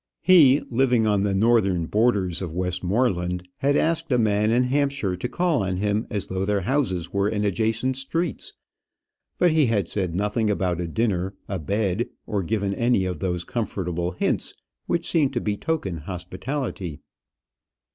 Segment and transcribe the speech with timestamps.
[0.23, 5.29] He, living on the northern borders of Westmoreland, had asked a man in Hampshire to
[5.29, 8.53] call on him, as though their houses were in adjacent streets;
[9.37, 13.43] but he had said nothing about a dinner, a bed, or given any of those
[13.43, 14.55] comfortable hints
[14.87, 16.99] which seem to betoken hospitality.